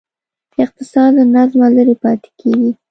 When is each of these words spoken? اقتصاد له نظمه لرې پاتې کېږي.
اقتصاد 0.63 1.11
له 1.17 1.23
نظمه 1.35 1.67
لرې 1.75 1.95
پاتې 2.03 2.29
کېږي. 2.39 2.71